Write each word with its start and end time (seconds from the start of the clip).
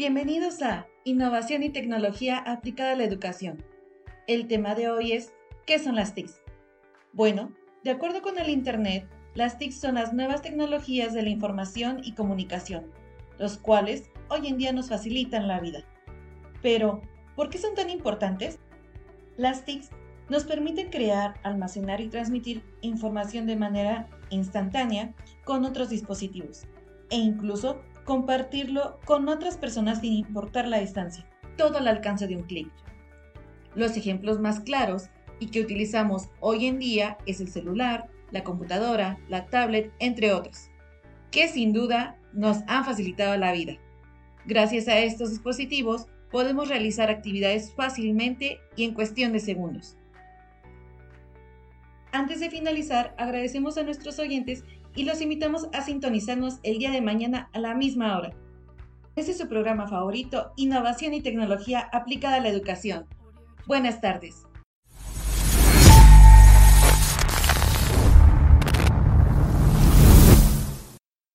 Bienvenidos 0.00 0.62
a 0.62 0.86
Innovación 1.04 1.62
y 1.62 1.68
Tecnología 1.68 2.38
aplicada 2.38 2.92
a 2.92 2.96
la 2.96 3.04
educación. 3.04 3.62
El 4.26 4.48
tema 4.48 4.74
de 4.74 4.88
hoy 4.88 5.12
es 5.12 5.34
¿qué 5.66 5.78
son 5.78 5.94
las 5.94 6.14
TICs? 6.14 6.40
Bueno, 7.12 7.52
de 7.84 7.90
acuerdo 7.90 8.22
con 8.22 8.38
el 8.38 8.48
Internet, 8.48 9.06
las 9.34 9.58
TICs 9.58 9.78
son 9.78 9.96
las 9.96 10.14
nuevas 10.14 10.40
tecnologías 10.40 11.12
de 11.12 11.20
la 11.20 11.28
información 11.28 12.00
y 12.02 12.14
comunicación, 12.14 12.90
los 13.38 13.58
cuales 13.58 14.04
hoy 14.30 14.46
en 14.46 14.56
día 14.56 14.72
nos 14.72 14.88
facilitan 14.88 15.46
la 15.46 15.60
vida. 15.60 15.84
Pero, 16.62 17.02
¿por 17.36 17.50
qué 17.50 17.58
son 17.58 17.74
tan 17.74 17.90
importantes? 17.90 18.58
Las 19.36 19.66
TICs 19.66 19.90
nos 20.30 20.44
permiten 20.44 20.88
crear, 20.88 21.34
almacenar 21.42 22.00
y 22.00 22.08
transmitir 22.08 22.62
información 22.80 23.44
de 23.46 23.56
manera 23.56 24.08
instantánea 24.30 25.12
con 25.44 25.66
otros 25.66 25.90
dispositivos 25.90 26.66
e 27.10 27.16
incluso 27.16 27.80
compartirlo 28.04 28.98
con 29.04 29.28
otras 29.28 29.56
personas 29.56 30.00
sin 30.00 30.14
importar 30.14 30.66
la 30.66 30.78
distancia, 30.78 31.26
todo 31.56 31.78
al 31.78 31.88
alcance 31.88 32.26
de 32.26 32.36
un 32.36 32.42
clic. 32.42 32.70
Los 33.74 33.96
ejemplos 33.96 34.40
más 34.40 34.60
claros 34.60 35.10
y 35.38 35.46
que 35.46 35.60
utilizamos 35.60 36.28
hoy 36.40 36.66
en 36.66 36.78
día 36.78 37.18
es 37.26 37.40
el 37.40 37.48
celular, 37.48 38.08
la 38.30 38.44
computadora, 38.44 39.18
la 39.28 39.46
tablet, 39.46 39.92
entre 39.98 40.32
otros, 40.32 40.68
que 41.30 41.48
sin 41.48 41.72
duda 41.72 42.18
nos 42.32 42.58
han 42.66 42.84
facilitado 42.84 43.36
la 43.36 43.52
vida. 43.52 43.76
Gracias 44.46 44.88
a 44.88 44.98
estos 44.98 45.30
dispositivos 45.30 46.06
podemos 46.30 46.68
realizar 46.68 47.10
actividades 47.10 47.72
fácilmente 47.74 48.60
y 48.76 48.84
en 48.84 48.94
cuestión 48.94 49.32
de 49.32 49.40
segundos. 49.40 49.96
Antes 52.12 52.40
de 52.40 52.50
finalizar, 52.50 53.14
agradecemos 53.18 53.78
a 53.78 53.84
nuestros 53.84 54.18
oyentes 54.18 54.64
y 54.94 55.04
los 55.04 55.20
invitamos 55.20 55.68
a 55.72 55.82
sintonizarnos 55.82 56.58
el 56.64 56.78
día 56.78 56.90
de 56.90 57.00
mañana 57.00 57.48
a 57.52 57.60
la 57.60 57.74
misma 57.74 58.18
hora. 58.18 58.32
Este 59.14 59.32
es 59.32 59.38
su 59.38 59.48
programa 59.48 59.86
favorito, 59.86 60.52
Innovación 60.56 61.14
y 61.14 61.20
Tecnología 61.20 61.88
aplicada 61.92 62.36
a 62.36 62.40
la 62.40 62.48
educación. 62.48 63.06
Buenas 63.66 64.00
tardes. 64.00 64.49